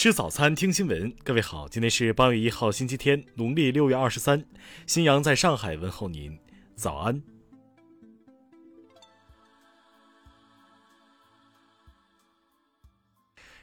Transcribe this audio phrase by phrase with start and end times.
[0.00, 1.14] 吃早餐，听新闻。
[1.22, 4.42] 各位好，今天是八月一号，星期天，农历六月二十三。
[4.86, 6.38] 新阳在上海问候您，
[6.74, 7.22] 早安。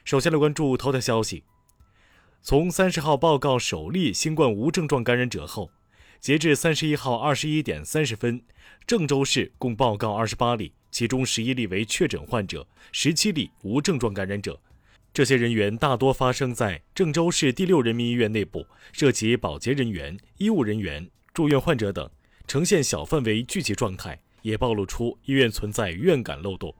[0.04, 1.42] 首先来关注头条消息。
[2.40, 5.72] 从三十号报告首例新冠无症状感染者后，
[6.20, 8.40] 截至三十一号二十一点三十分，
[8.86, 14.60] 郑州市共报告二十八例，其中十一例为确诊患者，十七例无症状感染者。
[15.18, 22.08] 这些人员大多发生在郑州市第六人民医院内部，涉及保洁人员、医务人员、住院患者等，
[22.46, 26.72] 呈现小范围聚集状态，也暴露出医院存在院感漏洞。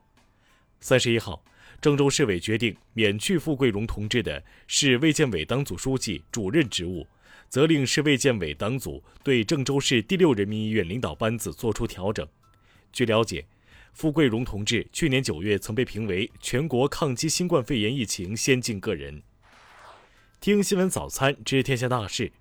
[0.79, 1.43] 三十一号，
[1.81, 7.05] 郑州市委决定免去付桂荣同志的市卫健委党组书记、主任职务，
[7.49, 12.25] 责令市卫健委党组对郑州市第六人民医院领导班子作出调整。
[12.93, 13.45] 据了解。
[13.93, 19.21] 傅桂荣同志去年九月曾被评为全国抗击新冠肺炎疫情先进个人。
[20.39, 22.31] 听新闻早餐知天下大事，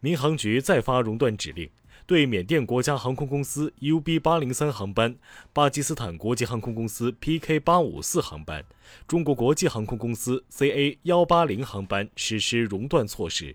[0.00, 1.70] 民航局再发熔断指令，
[2.04, 5.14] 对缅甸国家航空公司 UB 八零三航班、
[5.52, 8.64] 巴基斯坦国际航空公司 PK 八五四航班、
[9.06, 13.54] 中国国际航空公司 CA 幺八零航班实施熔断措施。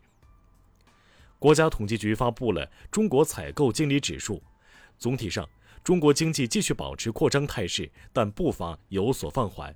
[1.40, 4.42] 国家统计局发布了中国采购经理指数，
[4.98, 5.48] 总体上。
[5.88, 9.74] 中国经济继续保持扩张态势，但步伐有所放缓。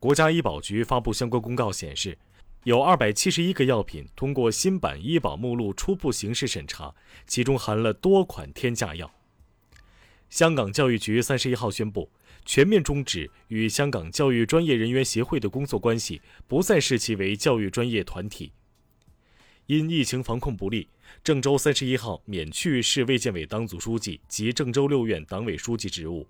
[0.00, 2.16] 国家医保局发布相关公告显示，
[2.64, 6.94] 有二百七十一个药品通过新版医保目录初步形式审查，
[7.26, 9.12] 其中含了多款天价药。
[10.30, 12.10] 香港教育局三十一号宣布，
[12.46, 18.52] 全面终止与香港教育专业人员协会的工作关系，不再视其为教育专业团体。
[19.72, 20.86] 因疫情防控不力，
[21.24, 26.28] 郑州三十一号免去市卫健委党组书记及郑州六院党委书记职务。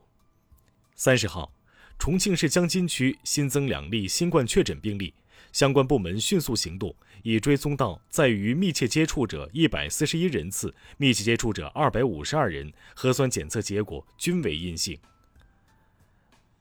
[0.94, 1.52] 三十号，
[1.98, 5.12] 重庆市江津区新增两例新冠确诊病例，
[5.50, 14.96] 相关部门迅速行动，已追踪到在与密切接触者一百四十一人次，密切接触者二百五十二人，核酸检测结果均为阴性。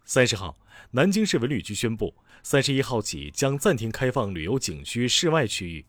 [0.04, 0.58] 三十号，
[0.90, 5.86] 南京市文旅局宣布，三十一号起将暂停开放旅游景区室外区域。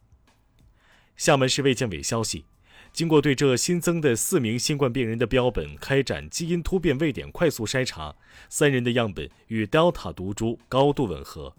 [1.23, 2.47] 厦门市卫健委消息，
[2.93, 8.17] 经过对这新增的四名新冠病人的标本开展基因突变位点快速筛查，
[8.49, 11.55] 三人的样本与 Delta 毒株高度吻合。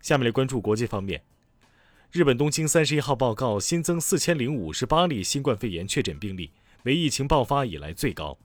[0.00, 1.24] 下面来关注国际方面，
[2.12, 6.52] 日本东京三十一号报告新增四千零五十八例新冠肺炎确诊病例，
[6.84, 8.38] 为疫情爆发以来最高。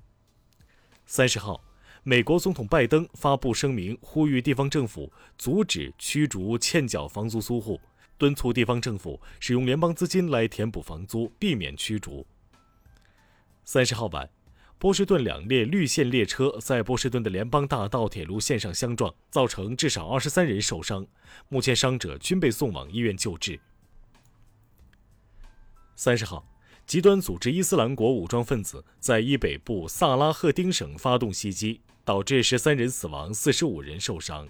[1.06, 1.64] 三十号，
[2.02, 7.80] 美国总统拜登发布声明，呼吁地方政府阻止驱逐欠缴房租租户。
[8.18, 12.26] 敦促地方政府使用联邦资金来填补房租，避免驱逐。
[13.66, 14.30] 三十号晚，
[14.78, 21.08] 波士顿两列绿线列车在波士顿的联邦大道铁路线上相撞，造成至少二十三人受伤，
[21.50, 23.60] 目前伤者均被送往医院救治。
[25.96, 26.46] 三十号，
[26.86, 34.50] 极端组织伊斯兰国武装分子在伊北部萨拉赫丁省发动袭击，导致十三人死亡，四十五人受伤。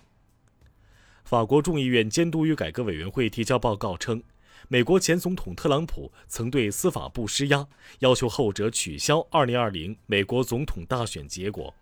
[1.24, 4.22] 法国众议院监督与改革委员会提交报告称，
[4.68, 7.66] 美国前总统特朗普曾对司法部施压，
[8.00, 11.74] 要求后者取消2020美国总统大选结果。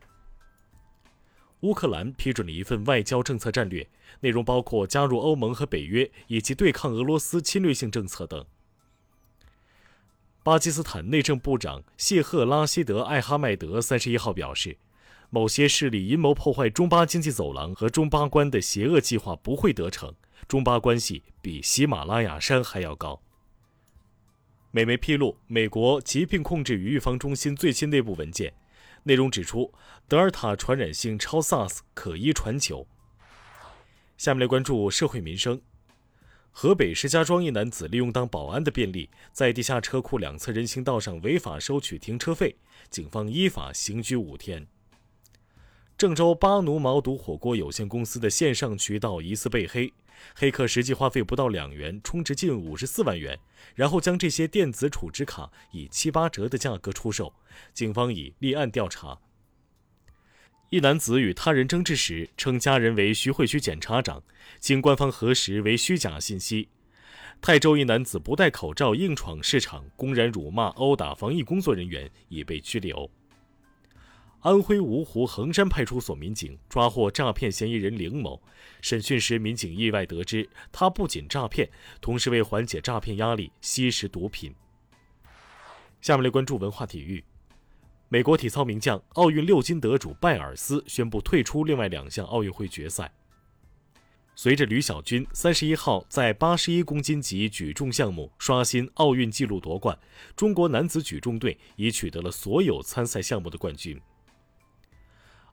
[1.62, 8.46] 乌克兰批准了一份外交政策战略，内容包括加入欧盟和北约，以及对抗俄罗斯侵略性政策等。
[10.44, 14.78] 巴基斯坦内政部长谢赫拉希德·艾哈迈德三十一号表示。
[15.34, 20.14] 某些势力阴谋破坏中巴经济走廊和中巴关的邪恶计划不会得逞。
[20.46, 23.22] 中巴关系比喜马拉雅山还要高。
[24.72, 28.54] 美媒披露，美国疾病控制与预防中心最新内部文件，
[29.04, 29.74] 内容指出，
[30.10, 32.86] 德尔塔传染性超 SARS 可医传球。
[34.18, 35.62] 下面来关注社会民生。
[36.52, 42.58] 河北石家庄一男子利用当保安的便利，在地下车库两侧人行道上违法收取停车费，
[42.90, 44.68] 警方依法刑拘五天。
[46.02, 49.94] 郑州巴奴毛肚火锅有限公司的线上渠道疑似被黑，
[50.34, 53.38] 黑客实际花费不到两元充值近五十四万元，
[53.76, 57.36] 然后将这些电子储值卡以七八折的价格出售。
[57.72, 59.20] 警方已立案调查。
[60.72, 64.24] 一男子与他人争执时称家人为徐汇区检察长，
[64.60, 66.70] 经官方核实为虚假信息。
[67.42, 73.08] 泰州一男子不戴口罩硬闯市场，公然辱骂殴打防疫工作人员，已被拘留。
[74.42, 78.42] 安徽芜湖衡山派出所民警抓获诈骗嫌疑人凌某。
[78.82, 81.70] 审讯时，民警意外得知，他不仅诈骗，
[82.02, 84.56] 同时为缓解诈骗压力，吸食毒品。
[86.02, 87.24] 下面来关注文化体育。
[88.10, 93.14] 美国体操名将、奥运六金得主拜尔斯宣布退出另外两项奥运会决赛。
[94.34, 99.96] 随着吕小军三十一号在八十一公斤级举重项目刷新奥运纪录夺冠，
[100.36, 104.02] 中国男子举重队已取得了所有参赛项目的冠军。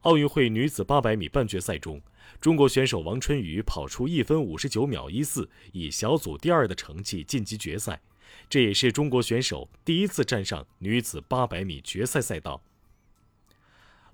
[0.03, 2.01] 奥运会女子八百米半决赛中，
[2.41, 8.01] 中国选手王春雨跑出一分五十九秒一四，以小组第二的成绩晋级决赛，
[8.49, 12.63] 这也是中国选手第一次站上女子八百米决赛赛道。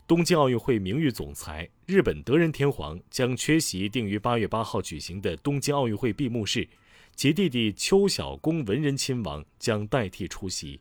[0.06, 6.68] 东京奥运会名誉总裁、日本德仁天皇将缺席定于八月八号举行的东京奥运会闭幕式，
[7.14, 10.80] 其弟弟秋晓宫文仁亲王将代替出席。